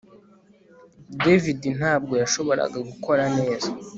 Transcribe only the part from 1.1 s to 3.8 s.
David ntabwo yashoboraga gukora neza